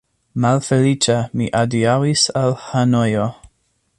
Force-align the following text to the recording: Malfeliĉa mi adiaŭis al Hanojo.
Malfeliĉa 0.45 1.17
mi 1.41 1.51
adiaŭis 1.61 2.25
al 2.43 2.57
Hanojo. 2.65 3.31